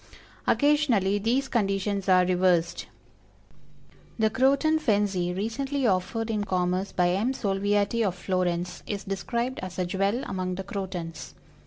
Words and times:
Occasionally 0.47 1.19
these 1.19 1.47
conditions 1.47 2.09
are 2.09 2.25
reversed. 2.25 2.87
The 4.17 4.31
Croton 4.31 4.79
Fenzii, 4.79 5.31
recently 5.37 5.85
offered 5.85 6.31
in 6.31 6.43
commerce 6.43 6.91
by 6.91 7.09
M. 7.11 7.33
SOLVIATI, 7.33 8.03
of 8.03 8.15
Florence, 8.15 8.81
is 8.87 9.03
described 9.03 9.59
as 9.59 9.77
a 9.77 9.85
jewel 9.85 10.23
among 10.23 10.55
the 10.55 10.63
Crotons. 10.63 11.35